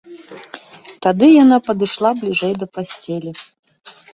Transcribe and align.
Тады 1.05 1.27
яна 1.43 1.57
падышла 1.67 2.09
бліжэй 2.23 2.53
да 2.63 2.71
пасцелі. 2.79 3.31